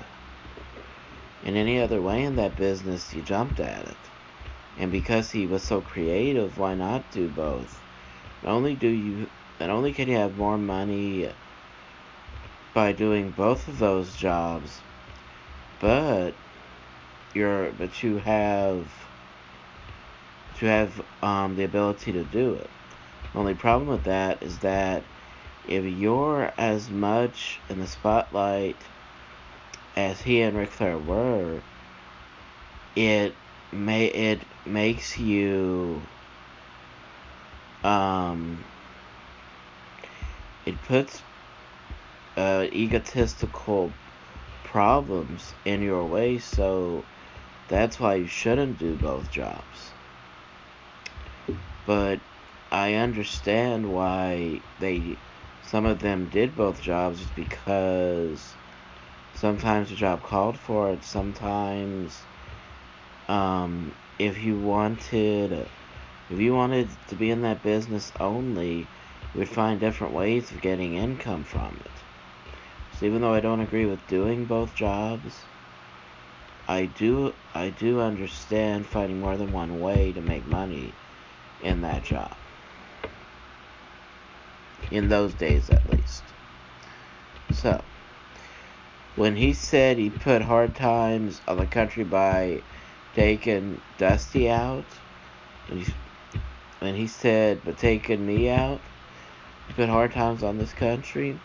in 1.46 1.56
any 1.56 1.80
other 1.80 2.02
way 2.02 2.24
in 2.24 2.36
that 2.36 2.58
business, 2.58 3.14
you 3.14 3.22
jumped 3.22 3.60
at 3.60 3.88
it. 3.88 3.98
And 4.78 4.92
because 4.92 5.32
he 5.32 5.46
was 5.46 5.64
so 5.64 5.80
creative, 5.80 6.58
why 6.58 6.76
not 6.76 7.10
do 7.12 7.30
both? 7.30 7.80
Not 8.44 8.52
only 8.52 8.76
do 8.76 8.90
you, 8.90 9.30
not 9.60 9.70
only 9.70 9.94
can 9.94 10.10
you 10.10 10.18
have 10.18 10.38
more 10.38 10.58
money 10.58 11.30
by 12.74 12.92
doing 12.92 13.32
both 13.32 13.68
of 13.70 13.80
those 13.80 14.14
jobs, 14.16 14.82
but 15.80 16.32
you're, 17.34 17.72
but 17.72 18.04
you 18.04 18.18
have, 18.18 18.86
to 20.58 20.66
have 20.66 21.05
um, 21.26 21.56
the 21.56 21.64
ability 21.64 22.12
to 22.12 22.24
do 22.24 22.54
it. 22.54 22.70
The 23.34 23.40
only 23.40 23.56
problem 23.56 23.90
with 23.90 24.04
that 24.04 24.44
is 24.44 24.60
that 24.60 25.02
if 25.68 25.84
you're 25.84 26.54
as 26.56 26.90
much 26.92 27.60
in 27.68 27.80
the 27.80 27.88
spotlight 27.88 28.78
as 29.96 30.22
he 30.22 30.42
and 30.42 30.56
Ric 30.56 30.70
Flair 30.70 31.00
were, 31.00 31.62
it 32.96 33.34
may 33.72 34.06
it 34.06 34.40
makes 34.68 35.18
you 35.18 36.00
um 37.84 38.64
it 40.66 40.76
puts 40.84 41.24
uh, 42.38 42.68
egotistical 42.72 43.92
problems 44.64 45.54
in 45.66 45.82
your 45.82 46.06
way 46.06 46.38
so 46.38 47.04
that's 47.68 48.00
why 48.00 48.16
you 48.16 48.28
shouldn't 48.28 48.78
do 48.78 48.96
both 48.96 49.30
jobs 49.32 49.92
but 51.86 52.20
i 52.72 52.94
understand 52.96 53.86
why 53.92 54.60
they 54.80 55.18
some 55.64 55.86
of 55.86 56.00
them 56.00 56.30
did 56.30 56.56
both 56.56 56.82
jobs 56.82 57.26
because 57.36 58.56
Sometimes 59.36 59.90
the 59.90 59.96
job 59.96 60.24
called 60.24 60.58
for 60.58 60.92
it. 60.92 61.04
Sometimes, 61.04 62.22
um, 63.28 63.94
if 64.18 64.42
you 64.42 64.58
wanted, 64.58 65.52
if 66.30 66.40
you 66.40 66.56
wanted 66.56 66.88
to 67.10 67.16
be 67.16 67.32
in 67.32 67.42
that 67.42 67.62
business 67.62 68.14
only, 68.20 68.88
you 69.34 69.40
would 69.40 69.50
find 69.50 69.80
different 69.80 70.14
ways 70.14 70.52
of 70.52 70.62
getting 70.62 70.96
income 70.96 71.44
from 71.44 71.76
it. 71.84 71.92
So 72.98 73.06
even 73.06 73.22
though 73.22 73.34
I 73.34 73.42
don't 73.42 73.60
agree 73.60 73.86
with 73.86 74.08
doing 74.08 74.46
both 74.46 74.74
jobs, 74.74 75.44
I 76.68 76.86
do 76.86 77.34
I 77.54 77.72
do 77.72 78.00
understand 78.00 78.86
finding 78.86 79.20
more 79.20 79.36
than 79.36 79.52
one 79.52 79.82
way 79.82 80.14
to 80.14 80.22
make 80.22 80.48
money 80.48 80.94
in 81.62 81.82
that 81.82 82.04
job. 82.04 82.36
In 84.92 85.10
those 85.10 85.34
days 85.34 85.70
at 85.70 85.90
least. 85.90 86.24
So 87.54 87.82
when 89.16 89.36
he 89.36 89.54
said 89.54 89.98
he 89.98 90.10
put 90.10 90.42
hard 90.42 90.76
times 90.76 91.42
on 91.48 91.58
the 91.58 91.66
country 91.66 92.04
by 92.04 92.62
taking 93.14 93.80
Dusty 93.98 94.50
out, 94.50 94.86
and 95.70 95.80
he, 95.80 95.94
when 96.80 96.96
he 96.96 97.08
said 97.08 97.62
but 97.64 97.78
taking 97.78 98.26
me 98.26 98.50
out, 98.50 98.82
he 99.68 99.74
put 99.74 99.90
hard 99.90 100.12
times 100.12 100.44
on 100.44 100.58
this 100.58 100.74
country. 100.74 101.40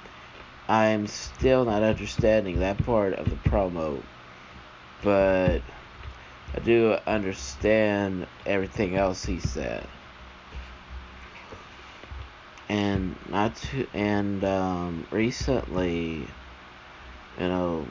I'm 0.68 1.06
still 1.06 1.64
not 1.64 1.82
understanding 1.82 2.60
that 2.60 2.84
part 2.84 3.14
of 3.14 3.28
the 3.28 3.36
promo, 3.36 4.02
but 5.02 5.62
I 6.54 6.58
do 6.64 6.96
understand 7.06 8.26
everything 8.44 8.96
else 8.96 9.24
he 9.24 9.40
said. 9.40 9.86
And 12.70 13.16
not 13.28 13.56
to, 13.56 13.84
and 13.92 14.44
um, 14.44 15.04
recently, 15.10 16.28
you 17.36 17.48
know, 17.48 17.84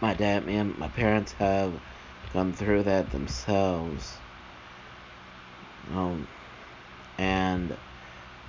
my 0.00 0.14
dad 0.14 0.44
and 0.48 0.78
my 0.78 0.88
parents 0.88 1.32
have 1.32 1.74
gone 2.32 2.54
through 2.54 2.84
that 2.84 3.10
themselves. 3.10 4.16
Um, 5.92 6.26
and 7.18 7.76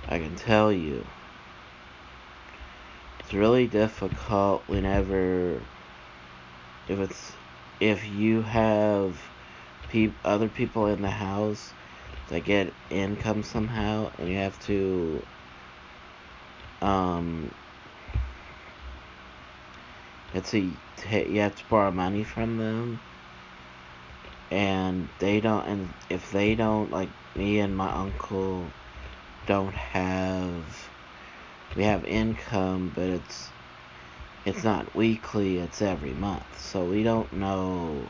I 0.08 0.18
can 0.18 0.36
tell 0.36 0.72
you, 0.72 1.04
it's 3.20 3.34
really 3.34 3.66
difficult 3.66 4.62
whenever 4.68 5.60
if 6.88 6.98
it's 6.98 7.32
if 7.78 8.08
you 8.08 8.40
have 8.40 9.20
peop, 9.90 10.14
other 10.24 10.48
people 10.48 10.86
in 10.86 11.02
the 11.02 11.10
house 11.10 11.74
that 12.28 12.44
get 12.44 12.72
income 12.90 13.42
somehow 13.42 14.10
and 14.18 14.28
you 14.28 14.36
have 14.36 14.58
to 14.60 15.22
um 16.82 17.50
it's 20.34 20.54
a 20.54 20.58
you 20.58 21.40
have 21.40 21.56
to 21.56 21.64
borrow 21.68 21.90
money 21.90 22.22
from 22.22 22.58
them 22.58 23.00
and 24.50 25.08
they 25.18 25.40
don't 25.40 25.66
and 25.66 25.88
if 26.10 26.30
they 26.30 26.54
don't 26.54 26.90
like 26.90 27.10
me 27.34 27.58
and 27.58 27.76
my 27.76 27.90
uncle 27.90 28.70
don't 29.46 29.74
have 29.74 30.88
we 31.76 31.84
have 31.84 32.04
income, 32.06 32.90
but 32.94 33.04
it's 33.04 33.50
it's 34.44 34.64
not 34.64 34.96
weekly, 34.96 35.58
it's 35.58 35.82
every 35.82 36.14
month. 36.14 36.58
So 36.58 36.84
we 36.84 37.02
don't 37.02 37.32
know 37.32 38.08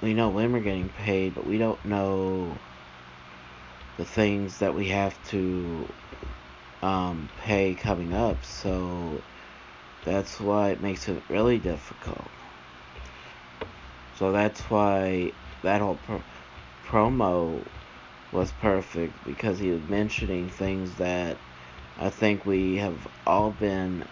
we 0.00 0.14
know 0.14 0.28
when 0.28 0.52
we're 0.52 0.60
getting 0.60 0.88
paid, 0.88 1.34
but 1.34 1.46
we 1.46 1.58
don't 1.58 1.84
know 1.84 2.56
the 3.96 4.04
things 4.04 4.58
that 4.58 4.74
we 4.74 4.88
have 4.88 5.20
to 5.24 5.92
um, 6.82 7.28
pay 7.38 7.74
coming 7.74 8.14
up. 8.14 8.44
So 8.44 9.20
that's 10.04 10.40
why 10.40 10.70
it 10.70 10.80
makes 10.80 11.08
it 11.08 11.22
really 11.28 11.58
difficult. 11.58 12.30
So 14.18 14.32
that's 14.32 14.60
why 14.62 15.32
that 15.62 15.80
whole 15.80 15.96
pro- 15.96 16.22
promo 16.86 17.64
was 18.32 18.52
perfect 18.60 19.24
because 19.24 19.58
he 19.58 19.70
was 19.70 19.82
mentioning 19.88 20.48
things 20.48 20.94
that 20.96 21.38
I 21.98 22.10
think 22.10 22.46
we 22.46 22.76
have 22.76 23.08
all 23.26 23.50
been 23.50 24.04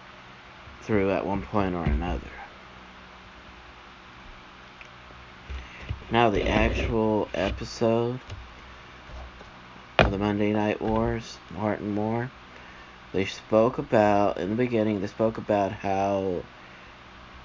through 0.81 1.11
at 1.11 1.25
one 1.25 1.41
point 1.43 1.75
or 1.75 1.83
another. 1.83 2.46
Now, 6.09 6.29
the 6.29 6.47
actual 6.47 7.27
episode 7.33 8.21
of 9.99 10.09
the 10.09 10.17
Monday 10.17 10.53
Night 10.53 10.81
Wars, 10.81 11.37
Martin 11.53 11.93
Moore, 11.93 12.31
they 13.11 13.25
spoke 13.25 13.77
about, 13.77 14.37
in 14.37 14.49
the 14.49 14.55
beginning, 14.55 15.01
they 15.01 15.07
spoke 15.07 15.37
about 15.37 15.73
how 15.73 16.43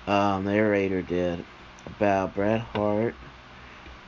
um, 0.06 0.44
the 0.44 0.52
narrator 0.52 1.02
did 1.02 1.44
about 1.86 2.36
Bret 2.36 2.60
Hart 2.60 3.16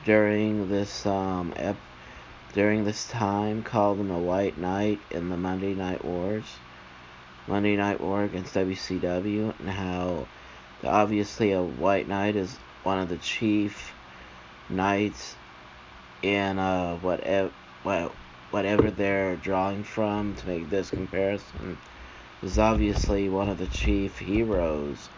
during 0.05 0.69
this 0.69 1.05
um, 1.05 1.53
ep- 1.57 1.75
during 2.53 2.85
this 2.85 3.09
time 3.09 3.61
called 3.61 3.99
him 3.99 4.09
a 4.09 4.19
white 4.19 4.57
knight 4.57 5.01
in 5.11 5.27
the 5.27 5.35
Monday 5.35 5.73
Night 5.73 6.05
Wars. 6.05 6.45
Monday 7.45 7.75
Night 7.75 7.99
War 7.99 8.23
against 8.23 8.53
WCW, 8.53 9.53
and 9.59 9.69
how 9.69 10.27
obviously 10.81 11.51
a 11.51 11.61
white 11.61 12.07
knight 12.07 12.37
is 12.37 12.55
one 12.83 12.99
of 12.99 13.09
the 13.09 13.17
chief 13.17 13.91
knights 14.69 15.35
in 16.21 16.57
uh, 16.59 16.95
whatever, 16.97 17.51
whatever 18.51 18.91
they're 18.91 19.35
drawing 19.35 19.83
from 19.83 20.35
to 20.35 20.47
make 20.47 20.69
this 20.69 20.89
comparison. 20.89 21.77
Is 22.43 22.59
obviously 22.59 23.27
one 23.27 23.49
of 23.49 23.57
the 23.57 23.67
chief 23.67 24.19
heroes 24.19 25.09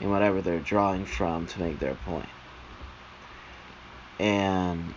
in 0.00 0.10
whatever 0.10 0.42
they're 0.42 0.58
drawing 0.58 1.06
from 1.06 1.46
to 1.46 1.60
make 1.60 1.78
their 1.78 1.94
point. 1.94 2.28
And 4.18 4.94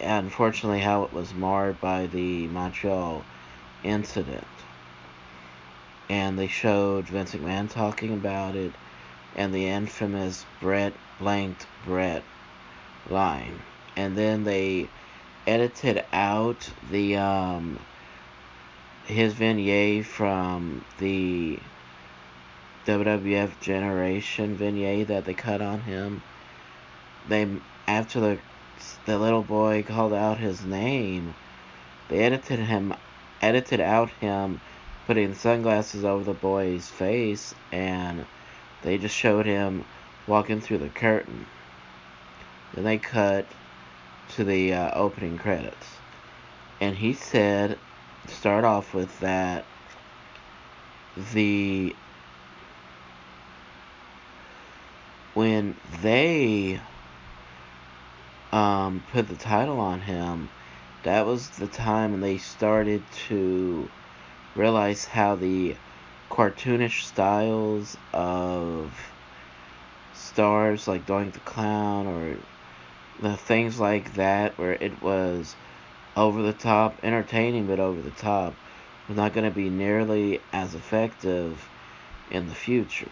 unfortunately 0.00 0.80
how 0.80 1.04
it 1.04 1.12
was 1.12 1.34
marred 1.34 1.80
by 1.80 2.06
the 2.06 2.46
Montreal 2.48 3.24
incident. 3.84 4.46
And 6.08 6.38
they 6.38 6.48
showed 6.48 7.06
Vince 7.06 7.34
McMahon 7.34 7.70
talking 7.70 8.12
about 8.12 8.56
it 8.56 8.72
and 9.36 9.54
the 9.54 9.66
infamous 9.66 10.44
Bret 10.60 10.92
blanked 11.18 11.66
Bret 11.84 12.24
line. 13.08 13.60
And 13.96 14.16
then 14.16 14.44
they 14.44 14.88
edited 15.46 16.04
out 16.12 16.70
the 16.90 17.16
um 17.16 17.78
his 19.04 19.32
vignette 19.32 20.04
from 20.04 20.84
the 20.98 21.58
WWF 22.86 23.60
Generation 23.60 24.56
vignette 24.56 25.08
that 25.08 25.24
they 25.24 25.34
cut 25.34 25.60
on 25.60 25.80
him. 25.80 26.22
They 27.28 27.48
after 27.86 28.20
the 28.20 28.38
the 29.04 29.18
little 29.18 29.42
boy 29.42 29.82
called 29.82 30.14
out 30.14 30.38
his 30.38 30.64
name, 30.64 31.34
they 32.08 32.20
edited 32.20 32.60
him, 32.60 32.94
edited 33.42 33.80
out 33.80 34.10
him 34.10 34.60
putting 35.06 35.34
sunglasses 35.34 36.04
over 36.04 36.24
the 36.24 36.32
boy's 36.32 36.88
face, 36.88 37.54
and 37.72 38.24
they 38.82 38.96
just 38.96 39.16
showed 39.16 39.44
him 39.44 39.84
walking 40.26 40.60
through 40.60 40.78
the 40.78 40.88
curtain. 40.88 41.46
Then 42.74 42.84
they 42.84 42.98
cut 42.98 43.46
to 44.30 44.44
the 44.44 44.74
uh, 44.74 44.90
opening 44.94 45.38
credits. 45.38 45.86
And 46.80 46.96
he 46.96 47.12
said, 47.12 47.78
start 48.26 48.64
off 48.64 48.94
with, 48.94 49.20
that 49.20 49.64
the 51.32 51.94
when 55.34 55.76
they 56.02 56.80
um, 58.52 59.02
put 59.12 59.28
the 59.28 59.36
title 59.36 59.80
on 59.80 60.00
him, 60.00 60.48
that 61.02 61.26
was 61.26 61.50
the 61.50 61.66
time 61.66 62.20
they 62.20 62.38
started 62.38 63.02
to 63.28 63.88
realize 64.54 65.04
how 65.04 65.34
the 65.36 65.76
cartoonish 66.30 67.04
styles 67.04 67.96
of 68.12 68.92
stars 70.14 70.86
like 70.86 71.06
Doink 71.06 71.32
the 71.32 71.40
Clown 71.40 72.06
or 72.06 72.36
the 73.20 73.36
things 73.36 73.78
like 73.78 74.14
that 74.14 74.56
where 74.58 74.72
it 74.72 75.02
was 75.02 75.54
over 76.16 76.42
the 76.42 76.52
top, 76.52 76.98
entertaining 77.02 77.66
but 77.66 77.78
over 77.78 78.00
the 78.00 78.10
top, 78.10 78.54
was 79.08 79.16
not 79.16 79.32
going 79.32 79.48
to 79.48 79.54
be 79.54 79.68
nearly 79.68 80.40
as 80.52 80.74
effective 80.74 81.68
in 82.30 82.48
the 82.48 82.54
future. 82.54 83.10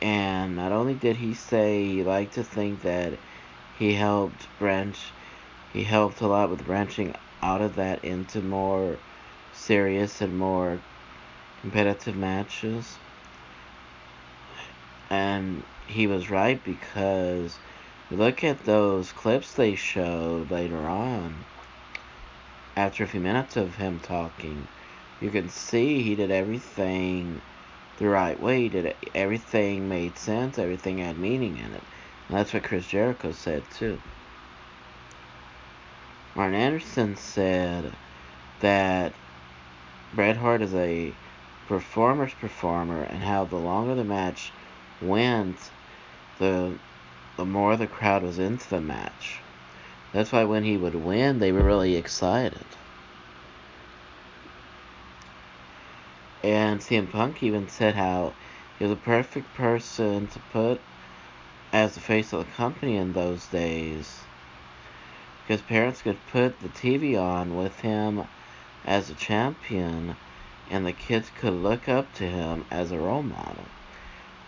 And, 0.00 0.56
not 0.56 0.72
only 0.72 0.94
did 0.94 1.16
he 1.16 1.34
say 1.34 1.84
he 1.84 2.02
liked 2.02 2.34
to 2.34 2.44
think 2.44 2.82
that 2.82 3.12
he 3.78 3.94
helped 3.94 4.46
branch 4.58 5.12
he 5.72 5.84
helped 5.84 6.20
a 6.20 6.26
lot 6.26 6.50
with 6.50 6.64
branching 6.64 7.14
out 7.42 7.60
of 7.60 7.76
that 7.76 8.02
into 8.02 8.40
more 8.40 8.96
serious 9.52 10.20
and 10.20 10.36
more 10.38 10.80
competitive 11.60 12.16
matches 12.16 12.96
and 15.10 15.62
he 15.86 16.06
was 16.06 16.30
right 16.30 16.62
because 16.64 17.58
look 18.10 18.42
at 18.42 18.64
those 18.64 19.12
clips 19.12 19.52
they 19.54 19.74
showed 19.74 20.50
later 20.50 20.88
on 20.88 21.34
after 22.76 23.04
a 23.04 23.06
few 23.06 23.20
minutes 23.20 23.56
of 23.56 23.74
him 23.76 24.00
talking 24.00 24.66
you 25.20 25.30
can 25.30 25.48
see 25.48 26.02
he 26.02 26.14
did 26.14 26.30
everything 26.30 27.40
the 27.98 28.08
right 28.08 28.40
way. 28.40 28.62
He 28.62 28.68
did 28.68 28.94
everything 29.14 29.88
made 29.88 30.16
sense. 30.16 30.58
Everything 30.58 30.98
had 30.98 31.18
meaning 31.18 31.56
in 31.56 31.74
it. 31.74 31.82
And 32.28 32.38
that's 32.38 32.52
what 32.52 32.62
Chris 32.62 32.86
Jericho 32.86 33.32
said 33.32 33.64
too. 33.70 33.98
Martin 36.34 36.54
Anderson 36.54 37.16
said 37.16 37.92
that 38.60 39.12
Bret 40.14 40.36
Hart 40.36 40.62
is 40.62 40.74
a 40.74 41.12
performer's 41.66 42.32
performer, 42.34 43.02
and 43.02 43.22
how 43.22 43.44
the 43.44 43.56
longer 43.56 43.94
the 43.94 44.04
match 44.04 44.52
went, 45.02 45.56
the 46.38 46.72
the 47.38 47.44
more 47.44 47.76
the 47.76 47.86
crowd 47.86 48.24
was 48.24 48.40
into 48.40 48.68
the 48.68 48.80
match. 48.80 49.38
That's 50.12 50.32
why 50.32 50.42
when 50.42 50.64
he 50.64 50.76
would 50.76 50.96
win, 50.96 51.38
they 51.38 51.52
were 51.52 51.62
really 51.62 51.94
excited. 51.94 52.66
And 56.42 56.80
CM 56.80 57.08
Punk 57.08 57.40
even 57.44 57.68
said 57.68 57.94
how 57.94 58.34
he 58.76 58.84
was 58.84 58.92
a 58.92 58.96
perfect 58.96 59.54
person 59.54 60.26
to 60.26 60.40
put 60.52 60.80
as 61.72 61.94
the 61.94 62.00
face 62.00 62.32
of 62.32 62.40
the 62.40 62.52
company 62.52 62.96
in 62.96 63.12
those 63.12 63.46
days. 63.46 64.18
Because 65.46 65.62
parents 65.62 66.02
could 66.02 66.18
put 66.32 66.58
the 66.58 66.68
TV 66.68 67.16
on 67.16 67.56
with 67.56 67.78
him 67.80 68.24
as 68.84 69.10
a 69.10 69.14
champion, 69.14 70.16
and 70.72 70.84
the 70.84 70.92
kids 70.92 71.30
could 71.38 71.52
look 71.52 71.88
up 71.88 72.12
to 72.14 72.24
him 72.24 72.64
as 72.72 72.90
a 72.90 72.98
role 72.98 73.22
model 73.22 73.64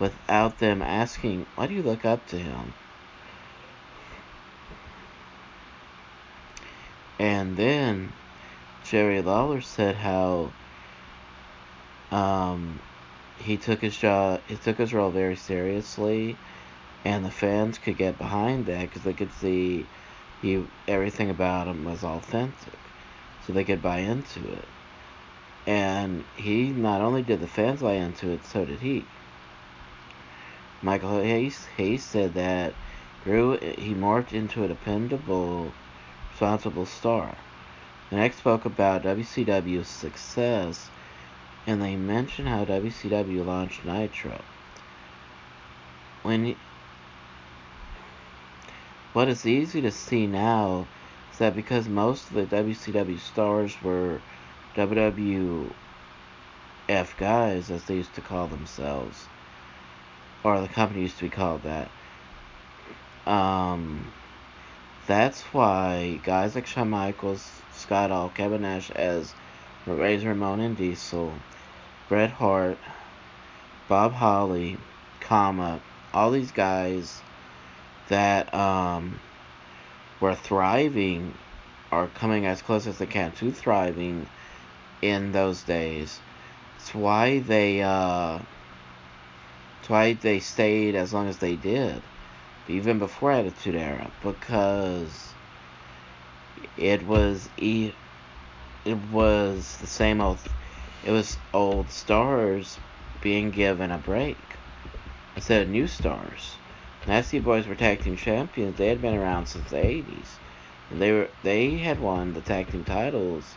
without 0.01 0.57
them 0.57 0.81
asking, 0.81 1.45
Why 1.55 1.67
do 1.67 1.75
you 1.75 1.83
look 1.83 2.03
up 2.03 2.27
to 2.29 2.37
him? 2.37 2.73
And 7.19 7.55
then 7.55 8.11
Jerry 8.83 9.21
Lawler 9.21 9.61
said 9.61 9.95
how 9.95 10.51
um, 12.11 12.79
he 13.37 13.57
took 13.57 13.79
his 13.79 13.95
job, 13.95 14.41
he 14.47 14.55
took 14.55 14.77
his 14.79 14.91
role 14.91 15.11
very 15.11 15.35
seriously, 15.35 16.35
and 17.05 17.23
the 17.23 17.29
fans 17.31 17.77
could 17.77 17.97
get 17.97 18.17
behind 18.17 18.65
that 18.65 18.81
because 18.81 19.03
they 19.03 19.13
could 19.13 19.31
see 19.33 19.85
he 20.41 20.63
everything 20.87 21.29
about 21.29 21.67
him 21.67 21.85
was 21.85 22.03
authentic, 22.03 22.79
so 23.45 23.53
they 23.53 23.63
could 23.63 23.83
buy 23.83 23.99
into 23.99 24.39
it. 24.51 24.67
And 25.67 26.23
he 26.35 26.71
not 26.71 27.01
only 27.01 27.21
did 27.21 27.39
the 27.39 27.47
fans 27.47 27.81
buy 27.81 27.93
into 27.93 28.31
it, 28.31 28.43
so 28.45 28.65
did 28.65 28.79
he. 28.79 29.05
Michael 30.83 31.21
Hayes, 31.21 31.65
Hayes 31.77 32.03
said 32.03 32.33
that 32.33 32.73
grew 33.23 33.55
he 33.57 33.93
morphed 33.93 34.33
into 34.33 34.63
a 34.63 34.67
dependable 34.67 35.71
responsible 36.31 36.87
star. 36.87 37.35
The 38.09 38.15
next 38.15 38.37
spoke 38.37 38.65
about 38.65 39.03
WCW's 39.03 39.87
success, 39.87 40.89
and 41.67 41.81
they 41.81 41.95
mentioned 41.95 42.47
how 42.47 42.65
WCW 42.65 43.45
launched 43.45 43.85
Nitro. 43.85 44.41
When 46.23 46.45
he, 46.45 46.57
what 49.13 49.27
is 49.27 49.45
easy 49.45 49.81
to 49.81 49.91
see 49.91 50.25
now 50.25 50.87
is 51.31 51.37
that 51.37 51.55
because 51.55 51.87
most 51.87 52.31
of 52.31 52.33
the 52.33 52.55
WCW 52.55 53.19
stars 53.19 53.79
were 53.83 54.19
WWF 54.75 55.69
guys, 57.17 57.69
as 57.69 57.83
they 57.83 57.97
used 57.97 58.15
to 58.15 58.21
call 58.21 58.47
themselves, 58.47 59.27
or 60.43 60.61
the 60.61 60.67
company 60.67 61.01
used 61.01 61.17
to 61.17 61.23
be 61.23 61.29
called 61.29 61.63
that. 61.63 61.89
Um, 63.25 64.11
that's 65.07 65.41
why 65.53 66.19
guys 66.23 66.55
like 66.55 66.65
Shawn 66.65 66.89
Michaels, 66.89 67.47
Scott 67.73 68.09
Hall, 68.09 68.31
Kevin 68.33 68.61
Nash 68.61 68.91
as 68.91 69.33
Razor 69.85 70.29
Ramon 70.29 70.59
and 70.59 70.77
Diesel, 70.77 71.33
Bret 72.09 72.31
Hart, 72.31 72.77
Bob 73.87 74.13
Holly, 74.13 74.77
comma, 75.19 75.81
all 76.13 76.31
these 76.31 76.51
guys 76.51 77.21
that 78.09 78.53
um, 78.53 79.19
were 80.19 80.35
thriving 80.35 81.33
are 81.91 82.07
coming 82.07 82.45
as 82.45 82.61
close 82.61 82.87
as 82.87 82.97
they 82.97 83.05
can 83.05 83.31
to 83.33 83.51
thriving 83.51 84.27
in 85.01 85.31
those 85.31 85.63
days. 85.63 86.19
It's 86.77 86.93
why 86.93 87.39
they 87.39 87.81
uh, 87.81 88.39
why 89.91 90.13
they 90.13 90.39
stayed 90.39 90.95
as 90.95 91.13
long 91.13 91.27
as 91.27 91.37
they 91.39 91.57
did 91.57 92.01
even 92.69 92.97
before 92.97 93.31
Attitude 93.31 93.75
Era, 93.75 94.09
because 94.23 95.33
it 96.77 97.05
was 97.05 97.49
it 97.57 97.93
was 99.11 99.75
the 99.81 99.87
same 99.87 100.21
old 100.21 100.39
it 101.05 101.11
was 101.11 101.37
old 101.53 101.89
stars 101.89 102.79
being 103.21 103.51
given 103.51 103.91
a 103.91 103.97
break 103.97 104.37
instead 105.35 105.63
of 105.63 105.69
new 105.69 105.87
stars. 105.87 106.55
Nasty 107.05 107.39
Boys 107.39 107.67
were 107.67 107.75
tag 107.75 108.01
team 108.01 108.15
champions. 108.15 108.77
They 108.77 108.87
had 108.87 109.01
been 109.01 109.15
around 109.15 109.47
since 109.47 109.69
the 109.69 109.77
80s. 109.77 110.27
And 110.89 111.01
they 111.01 111.11
were 111.11 111.29
they 111.43 111.71
had 111.77 111.99
won 111.99 112.33
the 112.33 112.41
tag 112.41 112.71
team 112.71 112.85
titles 112.85 113.55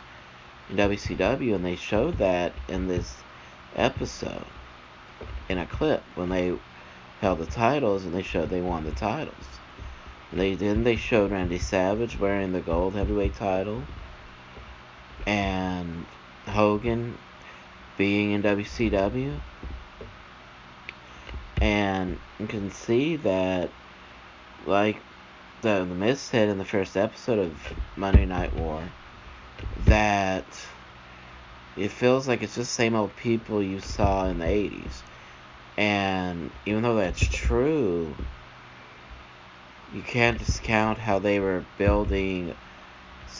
in 0.69 0.75
WCW 0.75 1.55
and 1.55 1.63
they 1.63 1.77
showed 1.77 2.17
that 2.17 2.51
in 2.67 2.87
this 2.87 3.15
episode 3.75 4.45
in 5.49 5.57
a 5.57 5.65
clip 5.65 6.03
when 6.15 6.29
they 6.29 6.53
held 7.21 7.39
the 7.39 7.45
titles, 7.45 8.05
and 8.05 8.13
they 8.13 8.21
showed 8.21 8.49
they 8.49 8.61
won 8.61 8.83
the 8.83 8.91
titles. 8.91 9.35
They 10.33 10.55
then 10.55 10.83
they 10.83 10.95
showed 10.95 11.31
Randy 11.31 11.59
Savage 11.59 12.19
wearing 12.19 12.51
the 12.51 12.59
gold 12.59 12.95
heavyweight 12.95 13.35
title, 13.35 13.83
and 15.25 16.05
Hogan 16.47 17.17
being 17.97 18.31
in 18.31 18.43
WCW, 18.43 19.33
and 21.61 22.19
you 22.39 22.47
can 22.47 22.71
see 22.71 23.15
that, 23.17 23.69
like 24.65 24.97
the 25.61 25.85
the 25.87 25.95
Miz 25.95 26.19
said 26.19 26.49
in 26.49 26.57
the 26.57 26.65
first 26.65 26.97
episode 26.97 27.39
of 27.39 27.73
Monday 27.95 28.25
Night 28.25 28.55
War, 28.57 28.81
that 29.85 30.45
it 31.77 31.91
feels 31.91 32.27
like 32.27 32.41
it's 32.41 32.55
just 32.55 32.71
the 32.71 32.75
same 32.75 32.95
old 32.95 33.15
people 33.15 33.61
you 33.61 33.79
saw 33.79 34.25
in 34.25 34.39
the 34.39 34.45
80s. 34.45 35.01
And 35.77 36.51
even 36.65 36.83
though 36.83 36.95
that's 36.95 37.25
true, 37.27 38.15
you 39.93 40.01
can't 40.01 40.37
discount 40.39 40.97
how 40.97 41.19
they 41.19 41.39
were 41.39 41.65
building 41.77 42.55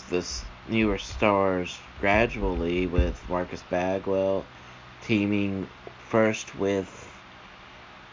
this 0.09 0.43
newer 0.67 0.97
stars 0.97 1.77
gradually 1.99 2.87
with 2.87 3.21
Marcus 3.29 3.63
Bagwell 3.69 4.45
teaming 5.01 5.67
first 6.09 6.57
with 6.57 7.09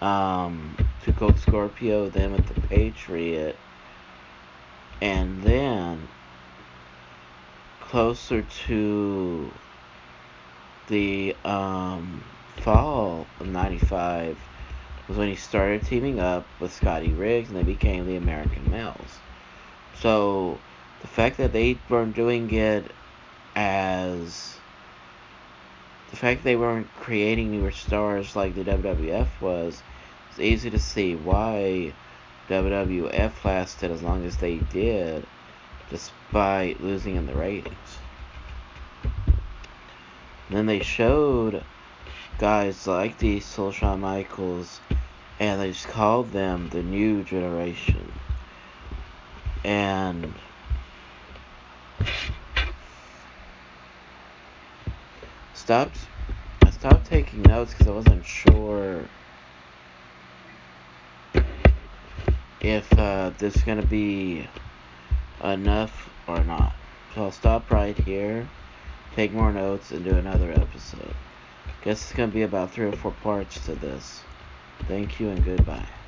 um, 0.01 0.77
Two 1.05 1.13
Cold 1.13 1.39
Scorpio, 1.39 2.09
then 2.09 2.33
with 2.33 2.47
the 2.47 2.61
Patriot, 2.63 3.57
and 5.01 5.43
then 5.43 6.09
closer 7.81 8.43
to 8.67 9.51
the 10.89 11.37
um, 11.45 12.23
fall 12.59 13.27
of 13.41 13.49
95 13.49 14.39
was 15.09 15.17
when 15.17 15.29
he 15.29 15.35
started 15.35 15.85
teaming 15.85 16.21
up 16.21 16.47
with 16.61 16.73
Scotty 16.73 17.13
Riggs 17.13 17.49
and 17.49 17.59
they 17.59 17.63
became 17.63 18.07
the 18.07 18.17
American 18.17 18.71
Males. 18.71 19.19
So 20.01 20.59
the 21.01 21.09
fact 21.09 21.37
that 21.39 21.53
they 21.53 21.79
weren't 21.89 22.15
doing 22.15 22.53
it 22.53 22.91
as 23.55 24.57
the 26.11 26.17
fact 26.17 26.45
they 26.45 26.57
weren't 26.57 26.89
creating 27.01 27.51
newer 27.51 27.71
stars 27.71 28.37
like 28.37 28.55
the 28.55 28.65
WWF 28.65 29.29
was, 29.41 29.83
it's 30.31 30.39
easy 30.39 30.71
to 30.71 30.79
see 30.79 31.15
why 31.15 31.93
WWF 32.49 33.45
lasted 33.45 33.91
as 33.91 34.03
long 34.03 34.25
as 34.25 34.37
they 34.37 34.57
did, 34.59 35.27
despite 35.91 36.83
losing 36.83 37.17
in 37.17 37.27
the 37.27 37.35
ratings. 37.35 37.99
And 39.03 40.59
then 40.59 40.67
they 40.67 40.81
showed 40.81 41.65
guys 42.39 42.87
like 42.87 43.19
Diesel, 43.19 43.73
Shawn 43.73 44.01
Michaels, 44.01 44.81
and 45.39 45.61
they 45.61 45.71
just 45.73 45.89
called 45.89 46.33
them 46.33 46.69
the 46.71 46.83
new 46.83 47.23
generation. 47.23 48.13
And 49.65 50.35
stopped 55.55 55.99
I 56.65 56.71
stopped 56.71 57.07
taking 57.07 57.43
notes 57.43 57.73
because 57.73 57.87
I 57.87 57.93
wasn't 57.93 58.27
sure 58.27 59.05
if 62.61 62.93
uh, 62.99 63.31
this 63.39 63.57
is 63.57 63.63
gonna 63.63 63.87
be 63.87 64.49
enough 65.43 66.11
or 66.27 66.43
not. 66.45 66.75
So 67.15 67.25
I'll 67.25 67.33
stop 67.33 67.71
right 67.71 67.97
here, 67.97 68.49
take 69.15 69.33
more 69.33 69.53
notes, 69.53 69.91
and 69.91 70.05
do 70.05 70.17
another 70.17 70.51
episode. 70.53 71.15
Guess 71.83 72.03
it's 72.05 72.13
going 72.15 72.31
to 72.31 72.35
be 72.35 72.43
about 72.43 72.73
three 72.73 72.87
or 72.87 72.93
four 72.93 73.13
parts 73.13 73.61
to 73.67 73.75
this. 73.77 74.27
Thank 74.87 75.21
you 75.21 75.31
and 75.31 75.45
goodbye. 75.45 76.02